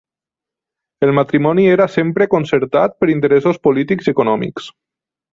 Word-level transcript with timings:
El 1.07 1.11
matrimoni 1.17 1.65
era 1.73 1.85
sempre 1.95 2.27
concertat 2.31 2.95
per 3.03 3.09
interessos 3.15 3.61
polítics 3.69 4.09
i 4.09 4.13
econòmics. 4.15 4.71